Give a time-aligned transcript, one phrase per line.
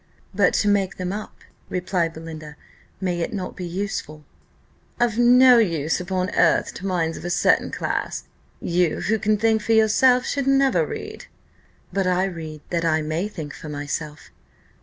[0.33, 2.55] "But to make them up," replied Belinda,
[2.99, 4.25] "may it not be useful?"
[4.99, 8.23] "Of no use upon earth to minds of a certain class.
[8.59, 11.27] You, who can think for yourself, should never read."
[11.93, 14.31] "But I read that I may think for myself."